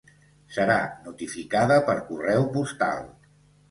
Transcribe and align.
Serà 0.55 0.77
notificada 1.09 1.79
per 1.91 1.99
correu 2.11 2.51
postal. 2.59 3.11